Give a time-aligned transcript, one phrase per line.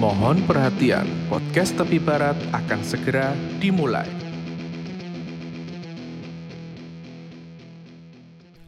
[0.00, 4.08] Mohon perhatian, podcast Tepi Barat akan segera dimulai.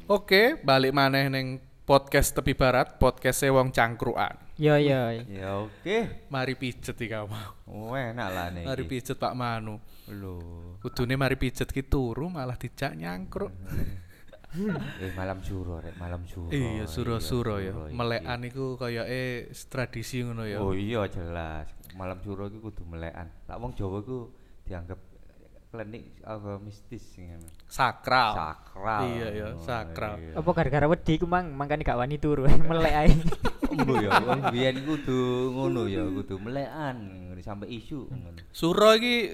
[0.04, 1.56] Oke, balik maneh neng
[1.88, 4.36] podcast Tepi Barat, podcast wong cangkruan.
[4.60, 5.24] Yo yo.
[5.24, 6.28] Ya oke.
[6.28, 7.32] Mari pijet iki kamu.
[7.64, 8.68] Oh, enak lah nih.
[8.68, 9.80] Mari pijet Pak Manu.
[10.12, 10.36] Lho.
[10.84, 13.48] Kudune mari pijet ki turu malah dijak nyangkruk.
[15.00, 16.52] Eh malam suro rek, malam suro.
[16.52, 17.72] Iya, suro-suro ya.
[17.72, 17.96] suro iki.
[17.96, 19.22] Melekan iku koyoke
[19.66, 20.60] tradisi ngono ya.
[20.60, 21.72] Oh iya jelas.
[21.96, 23.32] Malam suro iki kudu melekan.
[23.48, 24.28] Lah wong Jawa iku
[24.62, 25.00] dianggap
[25.72, 27.48] klinik apa mistis ngono.
[27.64, 28.32] Sakral.
[28.36, 29.00] Sakral.
[29.08, 30.20] Iya, iya, Oh, sakral.
[30.20, 30.36] iya.
[30.36, 33.12] Apa gara-gara wedi ku mang mangkane gak wani turu melek ae.
[33.72, 35.20] Embo ya, wong biyen kudu
[35.56, 36.96] ngono ya, kudu melekan
[37.40, 38.36] sampai isu ngono.
[38.52, 39.32] Suro iki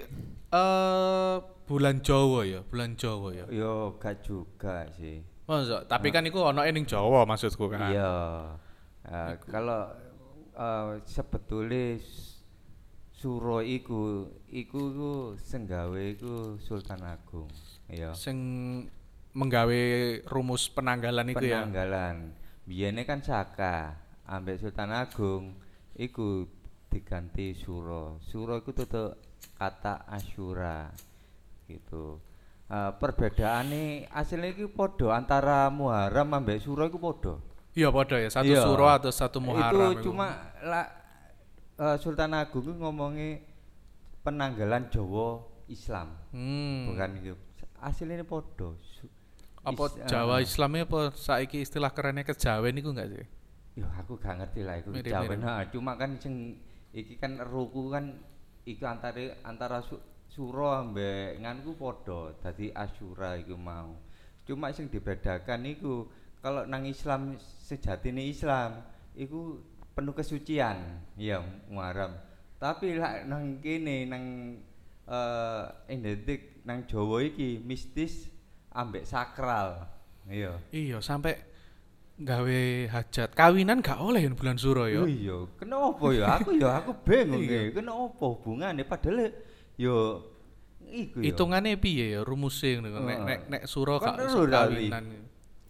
[0.48, 1.36] eh
[1.68, 3.44] bulan Jawa ya, bulan Jawa ya.
[3.52, 5.20] Yo gak juga sih.
[5.44, 7.92] Masa, tapi kan iku ono ning Jawa maksudku kan.
[7.92, 8.12] Iya.
[9.04, 9.92] Eh, kalau
[10.56, 12.00] eh, sebetulnya
[13.12, 17.52] suro iku iku iku senggawe iku Sultan Agung.
[17.92, 18.16] Iya.
[18.16, 18.36] Sing
[19.36, 19.82] menggawe
[20.24, 21.64] rumus penanggalan iku ya.
[21.68, 22.32] Penanggalan.
[22.68, 23.96] Biyene kan Saka,
[24.28, 25.56] ambek Sultan Agung
[25.96, 26.44] iku
[26.88, 28.20] diganti Suro.
[28.24, 29.16] Suro iku tutuk
[29.56, 30.92] kata Asyura.
[31.68, 32.18] Gitu.
[32.68, 37.34] Eh perbedaane aslinya iku podo antara Muharram ambek Suro iku podo.
[37.72, 38.60] Iya padha ya, satu Iya.
[38.64, 39.92] suro atau satu Muharram.
[39.94, 40.84] Itu cuma lah
[41.78, 43.38] eh, Sultan Agung itu ngomongi
[44.20, 46.16] penanggalan Jawa Islam.
[46.34, 46.90] Hmm.
[46.90, 47.34] Bukan itu.
[47.78, 48.74] Aslinya podo.
[48.82, 49.06] Su-
[49.62, 53.26] apa is- Jawa eh, Islamnya apa saiki istilah kerennya kejawen iku enggak sih?
[53.78, 55.38] Yo aku gak ngerti lah itu Mirip-mirip.
[55.38, 55.38] Jawa.
[55.38, 56.58] Nah, cuma kan sing
[56.90, 58.18] iki kan ruku kan
[58.64, 59.94] iku antara antara su,
[60.28, 62.36] suro ambek nganku podo.
[62.38, 63.96] Dadi Asyura iku mau.
[64.44, 68.80] Cuma sing dibedakan iku kalau nang Islam sejatine Islam
[69.12, 69.58] iku
[69.92, 70.78] penuh kesucian,
[71.18, 72.14] ya Muharram.
[72.58, 74.24] Tapi lah nang kene nang
[75.08, 78.30] eh identik nang Jawa iki mistis
[78.70, 79.88] ambek sakral.
[80.28, 80.60] Iya.
[80.70, 81.34] Iya, sampai
[82.18, 85.00] gawe hajat kawinan gak oleh yang bulan suro ya.
[85.02, 86.26] Oh iya, kenapa ya?
[86.36, 87.70] Aku ya aku bingung Iya.
[87.70, 87.78] ya.
[87.78, 89.30] Kenapa hubungannya padahal
[89.78, 90.26] yo
[90.90, 91.24] iku ya.
[91.30, 93.06] Hitungannya piye ya rumusnya ngono.
[93.06, 94.90] Nek nek nek iso lali.
[94.90, 95.04] kawinan.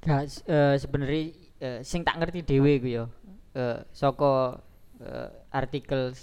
[0.02, 1.22] Gak eh, sebenarnya
[1.60, 3.04] eh, sing tak ngerti dhewe ku yo.
[3.52, 4.64] Eh saka
[5.02, 6.16] eh, artikel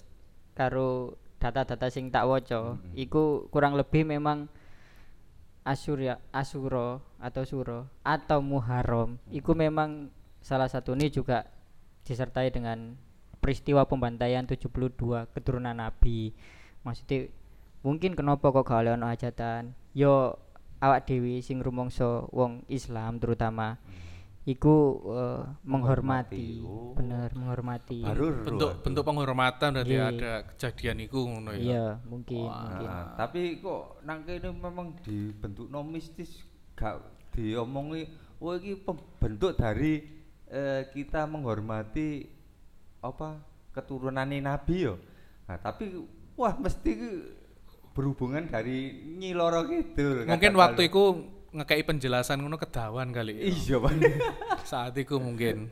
[0.58, 2.96] karo data-data sing tak waca Mm-mm.
[2.98, 4.50] iku kurang lebih memang
[5.66, 11.46] Asyura Asuro atau Suro atau Muharram iku memang salah satu ini juga
[12.06, 12.96] disertai dengan
[13.42, 14.70] peristiwa pembantaian 72
[15.34, 16.34] keturunan Nabi.
[16.82, 17.30] Maksudnya
[17.86, 19.78] mungkin kenapa kok gak oleh ono hajatan?
[19.94, 20.34] Yo
[20.82, 23.78] awak dewi sing rumangsa wong Islam terutama
[24.46, 26.94] iku eh, menghormati, oh.
[26.98, 28.02] bener menghormati.
[28.06, 28.82] Baru Bentuk ro.
[28.82, 30.06] bentuk penghormatan berarti Iya.
[30.14, 31.62] ada kejadian iku ngono ya.
[31.62, 32.62] Iya, mungkin, Wah.
[32.62, 32.88] mungkin.
[32.90, 36.46] Nah, tapi kok nang kene memang dibentuk no mistis
[36.78, 37.02] gak
[37.34, 38.06] diomongi
[38.38, 40.06] oh iki pembentuk dari
[40.46, 42.30] eh, kita menghormati
[43.02, 43.42] apa
[43.74, 45.02] keturunannya Nabi yo.
[45.50, 45.90] Nah, tapi
[46.38, 46.92] wah mesti
[47.96, 50.28] berhubungan dari Nyiloro gitu.
[50.28, 51.04] Mungkin waktu itu
[51.56, 53.40] ngekei penjelasan ngono kedawan kali.
[53.40, 53.44] ya.
[53.48, 53.92] iya Pak.
[54.70, 55.72] Saat itu mungkin.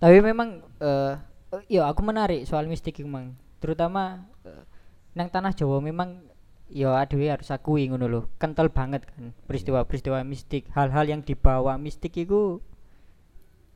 [0.00, 1.14] Tapi memang eh
[1.52, 3.36] eh, yo aku menarik soal mistik iku, Mang.
[3.60, 4.64] Terutama eh,
[5.12, 6.24] nang tanah Jawa memang
[6.72, 8.20] yo adewe harus akui ngono lho.
[8.40, 12.64] Kental banget kan peristiwa-peristiwa mistik, hal-hal yang dibawa mistik iku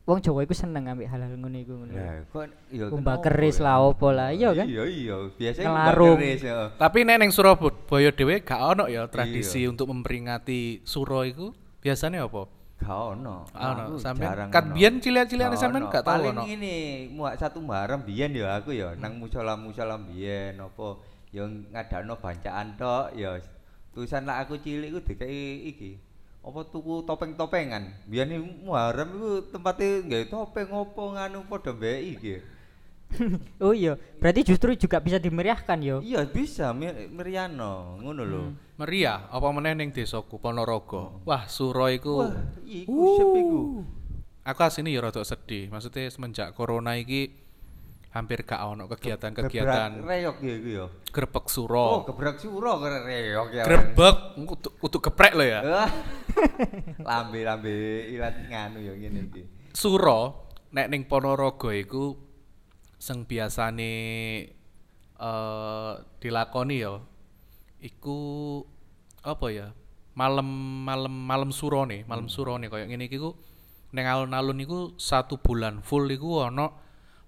[0.02, 1.92] wong Jawa iku seneng ambek hal-hal ngono iku ngono.
[1.92, 2.46] Lah, kok
[2.90, 3.64] Kumbah kenapa keris ya?
[3.64, 4.66] lah opo lah, iya kan?
[4.66, 6.18] Iya iya, biasanya Ngelarung.
[6.18, 6.58] kumbah keris ya.
[6.74, 9.70] Tapi nek ning Surabaya dhewe gak ono ya tradisi Iya.
[9.70, 11.54] untuk memperingati suro iku.
[11.78, 12.50] Biasanya apa?
[12.76, 13.46] Gak ono.
[13.46, 14.74] Ono, sampean kat ono.
[14.74, 16.42] biyen cilik-cilikane sampean gak tau Paling ono.
[16.44, 16.74] ini
[17.08, 20.98] muak satu Muharram biyen ya aku ya nang musala-musala biyen apa
[21.30, 23.38] ya ngadakno bancaan tok ya
[23.88, 25.94] tulisan lah aku cilik ku dikei iki
[26.42, 28.06] apa tuku topeng-topengan?
[28.10, 32.34] Biyen iki Muharram iku tempatnya nggawe topeng opo nganu padha mbek iki
[33.64, 36.00] oh iya, berarti justru juga bisa dimeriahkan yo.
[36.00, 38.42] iya bisa Mir- Meriano ngono lho.
[38.80, 41.20] Meriah apa meneh ning desaku Ponorogo.
[41.28, 42.24] Wah, suro iku.
[42.24, 42.32] Wah
[42.64, 43.60] iku sep iku.
[44.42, 45.70] Aku asine ya rada sedih.
[45.70, 47.30] Maksudnya semenjak corona iki
[48.12, 50.04] hampir gak ono kegiatan-kegiatan.
[50.04, 50.86] Reyok ya iku ya?
[51.12, 51.86] Grebek oh suro.
[52.08, 53.64] gebrak suro karo reyok ya.
[53.64, 55.60] Grebek kudu, kudu geprek lo ya.
[57.08, 59.42] Lambe-lambe ilat nganu ya ngene iki.
[59.72, 62.16] Suro nek ning Ponorogo iku
[62.96, 63.92] sing biasane
[65.18, 65.92] eh
[66.22, 66.98] dilakoni ya
[67.82, 68.18] iku
[69.22, 69.68] apa ya?
[70.12, 70.44] Malam
[70.84, 73.32] malam malam surone, malam surone koyo ngene iki ku
[73.92, 76.72] ning alun-alun iku satu bulan full iku ana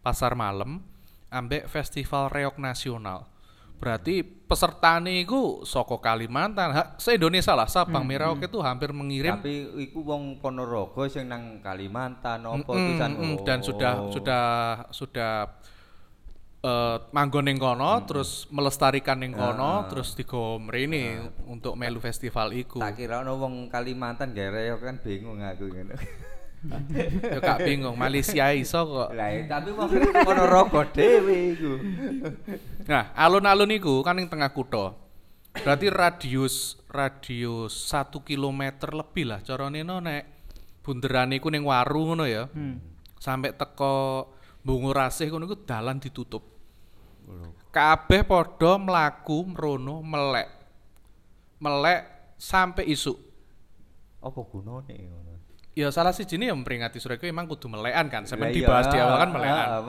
[0.00, 0.84] pasar malam
[1.32, 3.33] ambek festival reok nasional.
[3.74, 10.00] Berarti pesertane iku saka Kalimantan, ha, se-Indonesia lah Sabang Merauke itu hampir mengirim Tapi iku
[10.00, 14.08] wong Ponorogo sing nang Kalimantan apa Mm, pisan mm, dan sudah Oh.
[14.10, 14.44] sudah
[14.88, 15.32] sudah
[16.60, 19.84] eh manggon ning kono terus melestarikan ning kono Ah.
[19.84, 22.80] terus digo mrene untuk melu festival iku.
[22.80, 25.92] tak kira ono wong Kalimantan gak reok kan bingung aku ngono.
[26.64, 29.10] Ya gak bingung, Malaysia iso kok.
[29.12, 29.88] Lah eh, tapi wong
[30.26, 31.72] Ponorogo dhewe iku.
[32.88, 34.96] Nah, alun-alun iku kan ning tengah kutha.
[35.54, 40.26] Berarti radius radius 1 km lebih lah carane no nek
[40.82, 42.48] bunderan iku ning Waru ngono ya.
[42.50, 42.80] Hmm.
[43.20, 44.28] Sampai teko
[44.64, 46.40] Bungurasih ngono iku dalan ditutup.
[47.68, 50.48] Kabeh padha mlaku mrono melek.
[51.60, 52.00] Melek
[52.40, 53.20] sampai isuk.
[54.24, 55.33] Apa gunane ngono?
[55.74, 58.22] Ya salah siji ya memperingati sore iku emang kudu melekan kan.
[58.30, 59.66] Sampai iya, dibahas di awal kan melekan.
[59.66, 59.82] ah,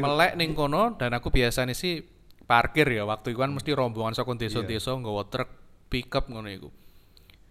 [0.00, 2.00] melek ning kono dan aku biasanya sih
[2.48, 4.24] parkir ya waktu itu kan mesti rombongan Iya.
[4.34, 5.48] desa-desa nggawa truk
[5.92, 6.68] pickup ngono iku.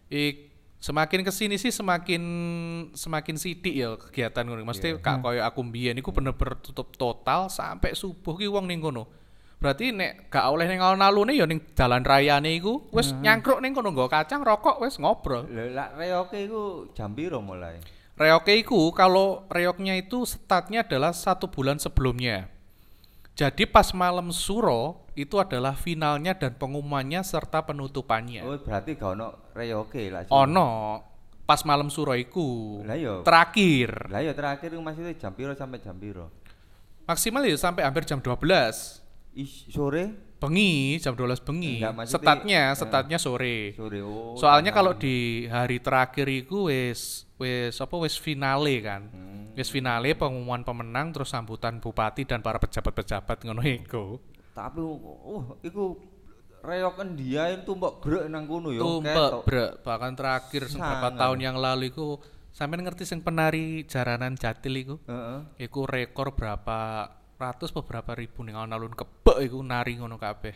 [0.09, 0.49] Ik
[0.81, 2.23] semakin ke sini sih semakin
[2.97, 4.65] semakin sidik ya kegiatan ngono.
[4.65, 5.05] Mesti Iya.
[5.05, 9.05] kak koyo aku mbiyen iku bener-bener tutup total sampai subuh ki wong ning kono.
[9.59, 13.91] Berarti nek gak oleh ning alun-alune ya ning jalan rayane iku wis nyangkruk ning kono
[13.91, 15.43] nggo kacang rokok wis ngobrol.
[15.51, 17.75] Lak reoke iku jam piro mulai?
[18.15, 22.47] Reoknya itu kalau reoknya itu startnya adalah satu bulan sebelumnya.
[23.35, 28.47] Jadi pas malam suro itu adalah finalnya dan pengumumannya serta penutupannya.
[28.47, 30.27] Oh berarti gak ono reoke lah.
[30.31, 30.99] Ono
[31.43, 32.79] pas malam suro iku.
[32.87, 33.23] Lah iya.
[33.27, 36.31] Terakhir Lah ya terakhir iku maksudnya jam piro sampai jam piro?
[37.09, 38.37] maksimal ya sampai hampir jam 12.
[39.39, 40.35] Is, sore?
[40.39, 41.79] Bengi jam 12 bengi.
[41.79, 42.75] Enggak, maksudnya- Setatnya, eh.
[42.75, 43.55] setatnya sore.
[43.75, 43.99] Sore.
[44.03, 44.35] Oh.
[44.35, 49.07] Soalnya kalau di hari terakhir iku wis wis apa wis finale kan.
[49.11, 49.51] Hmm.
[49.55, 54.19] Wis finale pengumuman pemenang terus sambutan bupati dan para pejabat-pejabat ngono iku.
[54.55, 55.99] Tapi oh iku
[56.59, 58.79] reoken dia itu mbok grek nang kono ya.
[58.79, 59.43] Ketok.
[59.47, 62.19] brek bahkan terakhir beberapa tahun yang lalu iku
[62.51, 64.95] sampean ngerti sing penari jaranan Jatil iku?
[65.03, 65.67] Heeh.
[65.67, 67.07] Iku rekor berapa
[67.39, 70.55] ratus beberapa ribu ning alun-alun kebek iku nari ngono kabeh.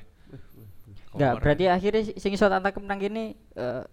[1.15, 3.83] Enggak, berarti akhirnya sing iso tak tangkep nang kene eh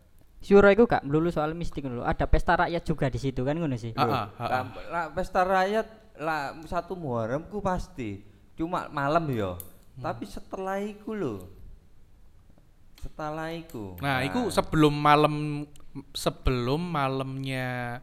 [0.40, 2.04] Syuro iku gak melulu soal mistik ngono lho.
[2.08, 3.92] Ada pesta rakyat juga di situ kan ngono sih.
[3.92, 4.32] Lah,
[4.88, 8.25] lah pesta rakyat lah satu Muharram ku pasti.
[8.56, 9.52] Cuma malam ya.
[9.52, 10.00] Hmm.
[10.00, 11.37] Tapi setelah iku lho.
[13.04, 14.00] Setelah iku.
[14.00, 15.69] Nah, itu sebelum malam
[16.16, 18.00] sebelum malamnya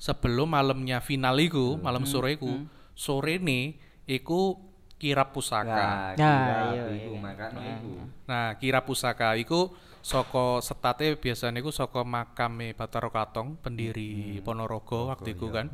[0.00, 2.64] sebelum malamnya final iku, malam sore iku,
[2.96, 4.56] sore nih iku
[4.94, 6.14] kirap pusaka.
[6.16, 7.20] Nah, Nah, kira iya, iku iya.
[7.20, 7.92] makane iku.
[8.24, 15.32] Nah, kirap pusaka iku saka setate biasanya iku saka makame Batara Katong, pendiri Ponorogo waktu
[15.32, 15.68] iku kan.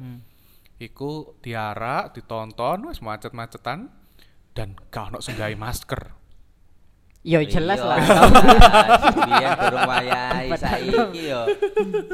[0.81, 3.93] Iku diarak, ditonton wis macet-macetan
[4.57, 6.17] dan gak ono sing gawe masker.
[7.21, 7.99] Yo jelas Iya, lah.
[9.29, 11.45] Biyen durung wayahe saiki yo.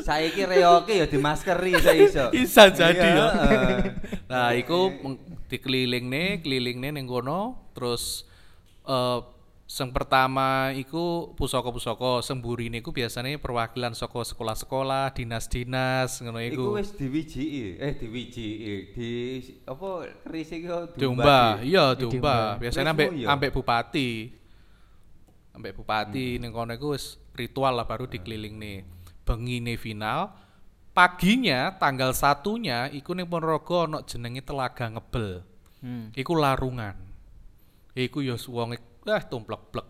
[0.02, 2.26] Saiki reoke yo dimaskeri iso-iso.
[2.34, 3.26] Bisa jadi Iya, ya.
[3.30, 3.76] heeh.
[4.26, 4.90] Nah, iku
[5.46, 8.26] meng- dikelilingne, kelilingne ning kono, terus
[8.82, 9.20] eh
[9.66, 16.66] sing pertama iku pusaka-pusaka, sing burine iku biasanya perwakilan saka sekolah-sekolah, dinas-dinas ngono Iku iku.
[16.78, 18.48] wis diwijiki, eh diwijiki,
[18.94, 19.10] di
[19.66, 22.62] apa keris iki yo Diumbah, iya diumbah.
[22.62, 24.10] Biasanya ambek ambek bupati.
[25.50, 28.86] Ambek bupati ning kono iku wis ritual lah baru dikelilingne.
[29.26, 30.31] Bengine final,
[30.96, 35.44] paginya tanggal satunya iku ning Ponorogo ana jenenge Telaga Ngebel.
[35.84, 36.08] Hmm.
[36.17, 36.96] Iku larungan.
[37.93, 39.88] Iku ya wong ah tumplek-plek.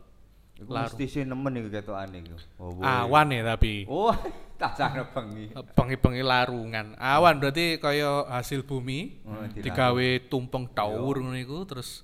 [0.58, 2.36] Iku mesti sih nemen iku ketokane iku.
[2.58, 2.82] Oh.
[2.82, 3.86] Awan ya tapi.
[3.86, 4.10] Oh,
[4.60, 5.54] tak sana bengi.
[5.54, 6.98] Bengi-bengi larungan.
[6.98, 9.62] Awan berarti kaya hasil bumi Oh, dilarung.
[9.62, 12.02] digawe tumpeng taur ngono iku terus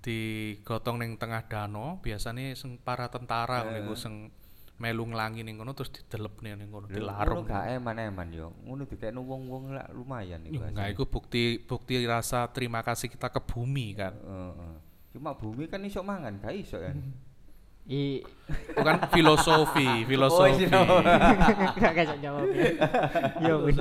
[0.00, 4.30] digotong ning tengah danau biasanya sing para tentara ngono iku sing
[4.78, 7.42] melu nglangi ning kono terus didelepne ning kono Ngono dilarung.
[7.44, 8.54] gak eman-eman yo.
[8.62, 10.62] Ngono dikekno wong-wong lah lumayan iku.
[10.70, 14.14] Nah, iku bukti bukti rasa terima kasih kita ke bumi kan.
[14.14, 14.74] Heeh.
[15.12, 16.94] Cuma bumi kan iso mangan, gak iso kan.
[17.88, 20.64] I Itu kan filosofi, filosofi.
[20.72, 21.00] Oh,
[22.16, 22.64] jawab ya.
[23.44, 23.76] Yo wis.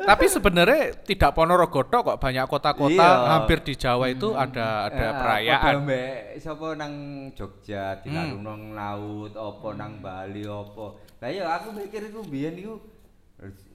[0.00, 3.28] Tapi sebenarnya tidak Ponorogo tok kok banyak kota-kota Iya.
[3.28, 5.74] hampir di Jawa itu ada ada Eh, perayaan.
[5.84, 6.94] mbek sapa nang
[7.32, 8.00] Jogja Hmm.
[8.00, 10.86] dilarung nang laut apa nang Bali apa.
[11.20, 12.80] Lah ya aku mikir iku biyen iku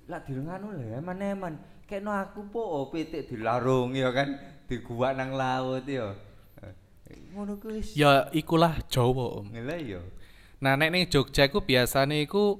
[0.06, 1.54] lah direngano lah eman-eman.
[1.86, 4.34] Kekno aku po pitik dilarung ya kan
[4.66, 6.18] di gua nang laut ya.
[7.34, 7.94] Ngono ku wis.
[7.94, 9.54] Ya ikulah Jawa, Om.
[9.54, 10.02] Lah ya.
[10.60, 12.60] Nah, nek ning Jogja iku biasane iku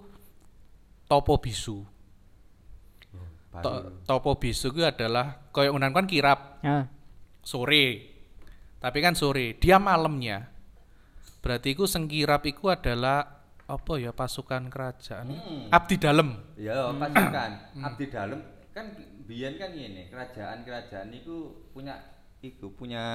[1.06, 1.84] topo bisu.
[3.54, 4.02] To- Bali.
[4.10, 6.90] topo bisu itu adalah koyo unan kan kirap Ah.
[7.46, 8.10] sore.
[8.82, 10.50] Tapi kan sore, dia malamnya.
[11.40, 15.28] Berarti iku sengkirap iku adalah apa ya pasukan kerajaan.
[15.32, 15.64] Hmm.
[15.70, 16.36] Abdi dalam.
[16.58, 18.40] Ya, pasukan abdi dalam
[18.74, 18.90] kan
[19.24, 21.96] biyen kan ngene, kerajaan-kerajaan itu punya
[22.44, 23.06] iku punya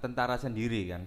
[0.00, 1.04] tentara sendiri kan.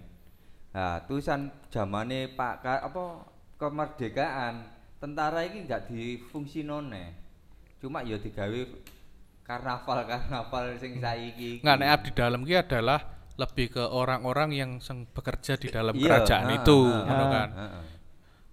[0.70, 3.26] Nah, tulisan zamane Pak Ka- apa
[3.58, 4.54] kemerdekaan,
[5.02, 7.10] tentara ini enggak difungsinone.
[7.82, 8.60] Cuma ya digawe
[9.42, 11.58] karnaval-karnaval sing saiki.
[11.58, 11.64] iki.
[11.66, 13.00] Nggak nek abdi dalam ki adalah
[13.36, 17.26] lebih ke orang-orang yang seng bekerja di dalam Iya, kerajaan ha, itu, ha, ha.
[17.28, 17.48] kan.
[17.52, 17.84] Heeh.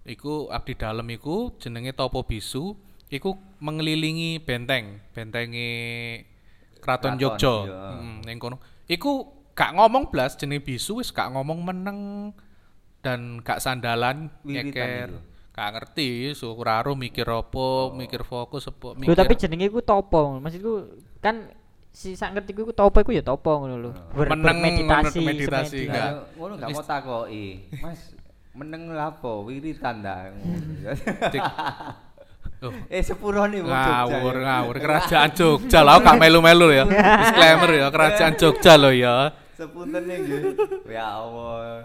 [0.04, 2.76] Iku abdi dalam iku jenenge Topo Bisu,
[3.08, 5.72] iku mengelilingi benteng, bentengi
[6.84, 7.54] Keraton Kraton, Yogya.
[7.64, 7.80] iya.
[7.96, 8.60] Heeh, ning kono.
[8.86, 9.12] Iku
[9.54, 11.98] gak ngomong blas jenenge bisu wis gak ngomong meneng
[13.00, 15.08] dan gak sandalan nyeker.
[15.54, 19.14] Gak ngerti, Sukuraru mikir apa, mikir fokus Lho mikir.
[19.14, 20.42] tapi jenenge iku topo.
[20.42, 20.72] Maksudku
[21.22, 21.46] kan
[21.94, 23.90] si sak ngerti ku topo iku ya topo ngono lho.
[24.10, 25.46] Ber- Meneng meditasi, semedi.
[25.86, 26.34] enggak.
[26.34, 27.46] Ngono gak mau takoki.
[27.78, 28.00] Mas,
[28.50, 30.34] meneng lapo wiritan ta.
[32.64, 34.42] Oh, eh sepurone wong Jogja ngawur, ya.
[34.48, 36.84] ngawur kerajaan Jogja lah, gak melu-melu ya.
[36.88, 39.14] Disclaimer ya, kerajaan Jogja lo ya.
[39.52, 40.42] Sepunten nggih.
[40.88, 41.84] Ya Allah.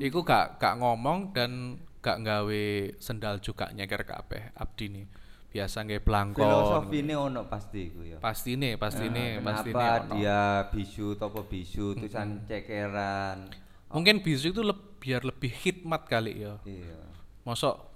[0.00, 2.64] Iku gak gak ngomong dan gak nggawe
[2.98, 5.06] sendal juga nyeker kabeh abdi nih.
[5.54, 6.42] Biasa nggih blangkon.
[6.42, 8.18] Filosofine ono pasti iku ya.
[8.18, 9.78] Pasti nih, pasti nih, Nah, pasti nih.
[9.78, 10.40] Kenapa dia
[10.74, 13.46] bisu topo bisu tulisan cekeran.
[13.94, 16.58] Mungkin bisu itu leb- biar lebih khidmat kali ya.
[16.66, 16.98] Iya.
[17.46, 17.93] Mosok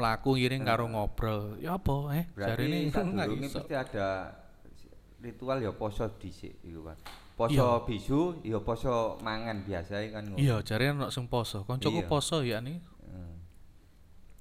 [0.00, 1.60] melaku ngiring karo ngobrol.
[1.60, 2.24] Ya apa eh?
[2.32, 4.08] Berarti ini sadurunge pasti ada
[5.20, 6.96] ritual ya poso dhisik iku kan.
[6.96, 7.36] Iya.
[7.36, 10.40] Poso bisu ya poso mangan biasa kan ngono.
[10.40, 11.64] Iya, jare ono sing poso.
[11.68, 12.08] Koncoku Iya.
[12.08, 12.80] poso ya nih.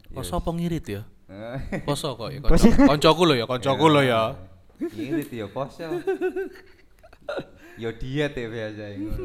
[0.10, 1.04] Poso apa ngirit ya?
[1.30, 2.90] Eh, Poso kok ya koncoku.
[2.90, 4.22] Koncoku lho ya, koncoku lho ya.
[4.80, 5.84] Ngirit ya poso.
[7.80, 9.24] Ya diet ya biasa ngono.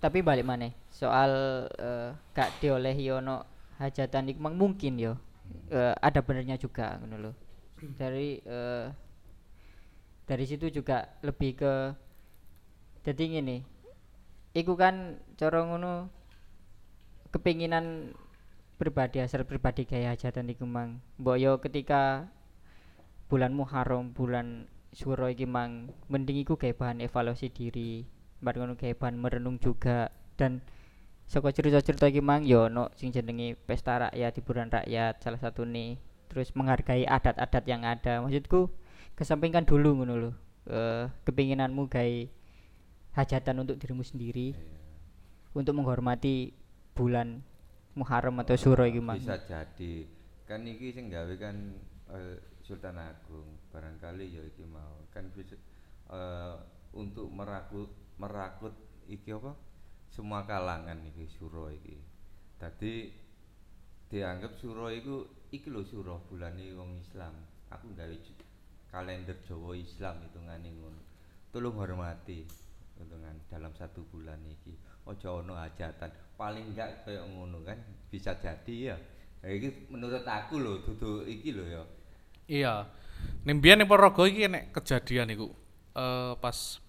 [0.00, 0.72] Tapi balik mana?
[0.88, 1.30] Soal
[1.76, 3.44] eh, gak diolehi ono
[3.76, 5.20] hajatan mang mungkin yo.
[5.68, 7.32] Eh, ada benernya juga ngono lho.
[8.00, 8.86] Dari eh,
[10.24, 11.72] dari situ juga lebih ke
[13.04, 13.60] jadi ngene.
[14.56, 16.08] Iku kan cara ngono
[17.30, 18.16] kepinginan
[18.80, 21.04] pribadi asal pribadi gaya hajatan iku mang.
[21.20, 22.32] Mbok yo ketika
[23.28, 28.02] bulan Muharram, bulan Suro iki mang mending iku kayak bahan evaluasi diri,
[28.40, 30.64] kayak bahan merenung juga dan
[31.30, 36.00] saka cerita-cerita iki mang yo ono sing jenenge pesta rakyat, hiburan rakyat salah satu nih.
[36.26, 38.22] Terus menghargai adat-adat yang ada.
[38.22, 38.70] Maksudku
[39.14, 40.30] kesampingkan dulu ngono lho.
[40.66, 42.18] Eh kepinginanmu gawe
[43.14, 44.54] hajatan untuk dirimu sendiri
[45.54, 46.54] untuk menghormati
[46.94, 47.42] bulan
[47.98, 49.18] Muharram atau Suro iki mang.
[49.18, 50.06] Bisa jadi.
[50.46, 51.74] Kan iki sing gawe kan
[52.14, 55.58] eh, Sultan Agung barangkali ya iki mau kan bisa
[56.10, 56.54] eh,
[56.94, 58.76] untuk merakut merakut
[59.08, 59.56] iki apa
[60.12, 61.96] semua kalangan iki suro iki.
[62.60, 63.08] Tadi
[64.12, 67.32] dianggap suro iku iki lho suro bulane wong Islam.
[67.72, 68.16] Aku gawe
[68.92, 71.00] kalender Jawa Islam hitungane ngono.
[71.54, 72.44] Tolong hormati
[73.00, 74.76] hitungan dalam satu bulan iki.
[75.08, 76.36] Ojo ono hajatan.
[76.36, 77.78] Paling enggak kayak ngono kan
[78.12, 78.96] bisa jadi ya.
[79.40, 81.82] Nah, iki menurut aku lho dudu iki lho ya.
[82.50, 82.74] Iya.
[83.46, 85.48] Ning biyen ning iki nek kejadian iku.
[85.94, 86.82] Eh pas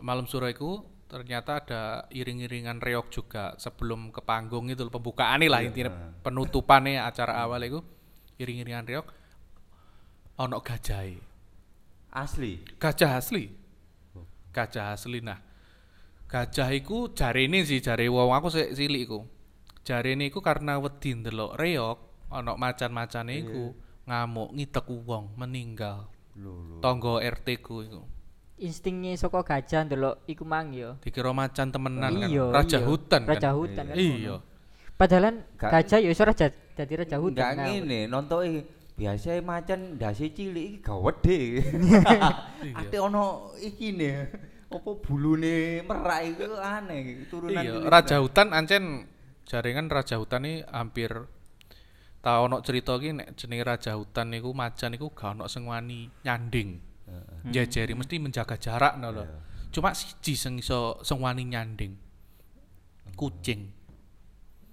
[0.00, 5.70] malam suro iku ternyata ada iring-iringan reok juga sebelum ke panggung itu pembukaan lah Iya,
[5.70, 7.80] intinya penutupannya acara awal itu
[8.42, 9.06] iring-iringan reok
[10.36, 11.06] ono gajah
[12.16, 12.64] Asli.
[12.80, 13.52] gajah asli.
[14.52, 15.20] Gajah asli.
[15.20, 15.36] Nah
[16.26, 19.20] gajah iku jare ini sih jare wong aku sik cilik iku.
[19.84, 21.98] Jare ini iku karena wedi ndelok reok
[22.32, 23.76] ono macan-macane iku
[24.08, 26.08] ngamuk ngidek wong meninggal.
[26.80, 28.15] Tonggo RT ku iku
[28.56, 30.96] Instingnya saka gajah ndelok iku mang yo.
[31.00, 32.88] dikira macan temenan kan Iya, raja iya.
[32.88, 33.96] hutan kan Raja hutan kan.
[33.96, 34.36] iya
[34.96, 37.36] Padahal Gak- gajah ya iso raja dadi raja hutan.
[37.36, 37.68] Enggak ngawur.
[37.84, 38.48] ngene, nontoke
[38.96, 41.38] biasa macan ndase cilik iki gawedhe.
[42.80, 44.12] Ate ono iki ne.
[44.66, 49.04] Apa bulune merak iku aneh turunan iya raja hutan ancen
[49.44, 51.12] jaringan raja hutan ini hampir
[52.18, 56.10] tau ono cerita ki nek jenenge raja hutan niku macan niku gak ono sing wani
[56.24, 57.54] nyanding Heeh.
[57.54, 59.24] jejeri mesti menjaga jarak no lho.
[59.24, 59.38] Iya.
[59.70, 61.92] cuma siji sing iso sing wani nyanding.
[63.16, 63.60] Kucing.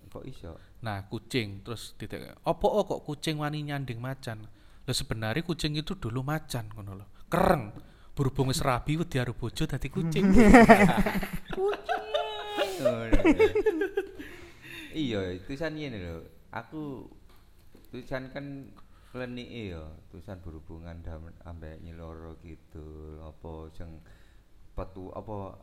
[0.10, 0.54] Kok iso?
[0.84, 4.44] nah kucing terus titik opo oh, kok kucing wani nyanding macan?
[4.84, 7.06] Lah sebenarnya kucing itu dulu macan ngono lho.
[7.32, 7.72] Kereng.
[8.14, 10.28] Berhubung wis rabi wedi karo bojo dadi kucing.
[14.94, 16.22] Iya, tulisan ngene lho.
[16.54, 17.10] Aku
[17.90, 18.70] tulisan kan
[19.14, 21.06] klenike ya, tulisan berhubungan
[21.46, 23.22] ambek nyeloro gitu.
[23.22, 24.02] Apa sing
[24.74, 25.62] petu apa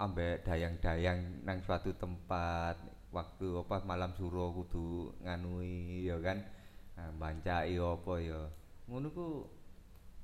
[0.00, 2.80] ambek dayang-dayang nang suatu tempat
[3.12, 6.38] waktu apa malam suro kudu nganui ya kan
[6.96, 8.40] nah, bancai apa ya
[8.86, 9.26] ngono ku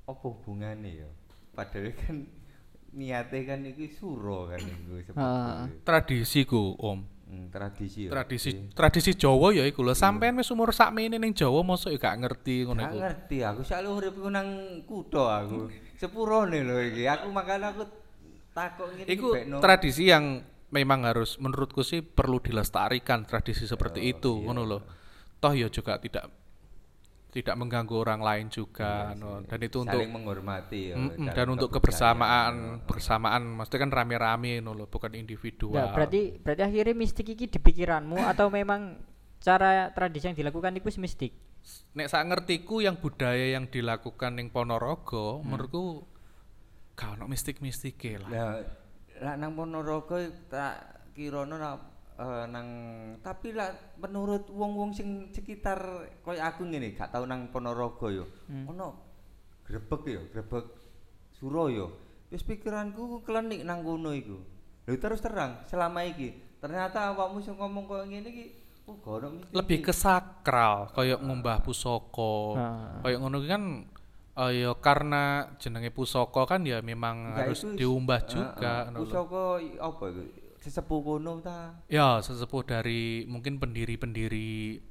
[0.07, 1.09] apa hubungane ya
[1.53, 2.17] padahal kan
[2.95, 5.67] niate kan iki suro kan iku Ah.
[5.67, 6.99] sebetulnya Tradisi ku, Om.
[7.25, 8.71] Hmm, tradisi ya Tradisi Iya.
[8.71, 9.93] tradisi Jawa ya iku lho.
[9.93, 12.97] Sampean wis umur sakmene ning Jawa mosok ya gak ngerti ngono Gak iku.
[13.01, 14.47] ngerti aku selalu uripku nang
[14.83, 15.69] kutha aku.
[15.99, 17.03] Sepurone lho iki.
[17.05, 17.83] Aku makanya aku
[18.51, 19.27] takok ngene Iku
[19.57, 24.43] tradisi yang memang harus menurutku sih perlu dilestarikan tradisi seperti Oh, itu iya.
[24.45, 24.81] ngono loh.
[25.37, 26.27] Toh ya juga tidak
[27.35, 29.43] tidak mengganggu orang lain juga no.
[29.43, 30.95] dan itu untuk saling menghormati ya.
[30.95, 32.53] Mm-mm, dalam dan untuk kebersamaan
[32.87, 35.75] bersamaan maksudnya kan rame-rame no loh, bukan individual.
[35.75, 39.03] Nggak, berarti berarti akhirnya mistik iki di pikiranmu atau memang
[39.43, 41.35] cara tradisi yang dilakukan itu mistik?
[41.97, 45.49] nek sak ngertiku yang budaya yang dilakukan ning Ponorogo Hmm.
[45.49, 46.05] menurutku
[46.93, 48.29] gak ono mistik-mistike lah.
[48.29, 48.51] Lah
[49.19, 50.15] lah nang Ponorogo
[50.47, 51.79] tak kirana
[52.15, 52.67] eh, nang
[53.19, 55.79] tapi lah menurut wong-wong sing sekitar
[56.23, 58.25] koyo aku ngene gak tau nang Ponorogo yo.
[58.47, 58.71] Hmm.
[58.71, 58.87] Ono
[59.67, 60.65] grebek yo, grebek
[61.35, 61.87] suro yo.
[62.31, 64.37] Wis pikiranku klenik nang kono iku.
[64.85, 68.45] Lho terus terang selama iki ternyata awakmu sing ngomong koyo ngene iki
[68.85, 69.17] oh.
[69.51, 72.35] Lebih ke sakral, kayak ngumbah pusaka.
[72.55, 73.01] Ah.
[73.01, 73.63] Kayak ngono kan
[74.35, 78.87] eh, ya karena jenenge pusaka kan ya memang harus itu diumbah juga.
[78.93, 80.23] Pusaka i- apa iku?
[80.65, 81.77] Sesepuh kono ta?
[81.85, 84.81] Ya, sesepuh dari mungkin pendiri-pendiri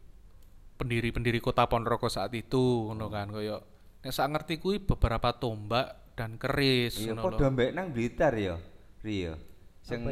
[0.79, 3.59] pendiri-pendiri kota Ponorogo saat itu ngono kan kaya
[4.07, 8.55] nek sak ngerti kuwi beberapa tombak dan keris Iya padha mbek nang Blitar ya.
[9.03, 9.35] Ri ya.
[9.83, 10.07] Sing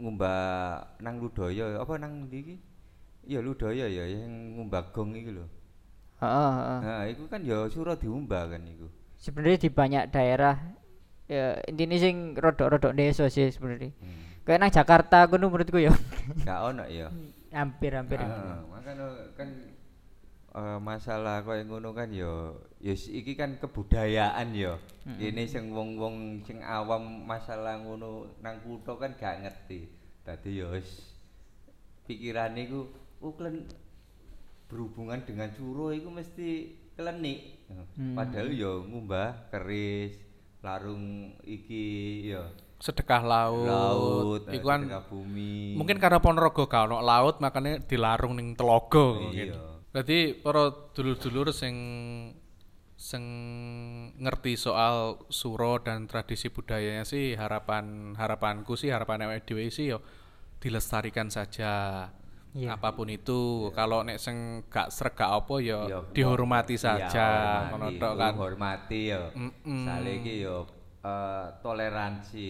[0.00, 2.56] ngumbah nang Ludaya apa nang ndi iki?
[3.28, 5.44] Iya Ludaya ya yang ngumbah gong iki lho.
[6.24, 6.78] Heeh, heeh.
[6.80, 8.88] Nah, iku kan ya sura diumbah kan iku.
[9.20, 10.56] Sebenarnya di banyak daerah
[11.28, 13.92] ya intinya sing rodok-rodok desa sih sebenarnya.
[14.00, 14.33] Hmm.
[14.44, 15.92] Kayak nang Jakarta kuno menurutku ya
[16.46, 17.08] Gak ono ya.
[17.54, 18.18] hampir-hampir.
[18.18, 19.06] Heeh, makanya
[19.38, 19.48] kan
[20.52, 22.50] eh, masalah koyo ngono kan ya
[22.82, 24.76] ya s- iki kan kebudayaan ya.
[25.06, 29.86] Ini sing wong-wong sing awam masalah ngono nang kutha kan gak ngerti.
[30.26, 31.14] Dadi ya wis
[32.04, 32.90] pikirane iku
[33.24, 33.32] oh
[34.68, 37.64] berhubungan dengan curo iku mesti klenik.
[37.96, 38.12] Hmm.
[38.18, 40.18] Padahal ya ngumbah keris,
[40.60, 41.84] larung iki
[42.34, 42.44] ya
[42.84, 45.72] sedekah laut, laut, eh, iku kan sedekah bumi.
[45.72, 49.56] mungkin karena Ponorogo gak ono laut makanya dilarung ning telaga mungkin.
[49.56, 49.60] Iya.
[49.96, 51.76] Jadi para dulur-dulur sing
[52.92, 53.24] sing
[54.20, 60.04] ngerti soal suro dan tradisi budayanya sih harapan harapanku sih harapan awake dhewe sih yo
[60.60, 61.72] dilestarikan saja.
[62.54, 62.78] Iya.
[62.78, 67.28] Apa pun itu, kalau nek sing gak sreg gak apa ya dihormati iya, saja,
[67.72, 68.32] ngono kan.
[68.38, 69.32] Hormati ya.
[69.34, 69.88] Mm-mm.
[69.88, 70.62] Saling iki ya
[71.04, 72.48] eh, toleransi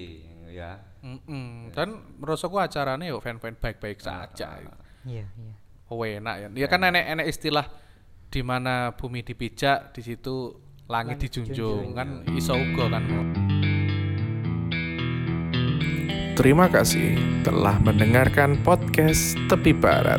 [0.49, 0.79] ya.
[1.03, 1.75] Mm-mm.
[1.75, 4.63] Dan menurutku acaranya yo fan-fan baik-baik Ah, saja.
[5.05, 5.55] Iya, iya.
[5.91, 6.49] Oh, enak ya.
[6.55, 7.67] Ya kan enek enek istilah
[8.33, 10.57] di mana bumi dipijak, di situ
[10.89, 11.95] langit, Langit dijunjung dijunjung.
[11.95, 13.05] kan iso uga kan.
[16.35, 17.15] Terima kasih
[17.47, 20.19] telah mendengarkan podcast Tepi Barat.